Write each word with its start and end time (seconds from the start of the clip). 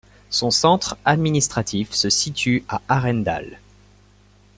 Son 0.31 0.49
centre 0.49 0.97
administratif 1.05 1.93
se 1.93 2.09
situe 2.09 2.63
à 2.67 2.81
Arendal. 2.89 3.59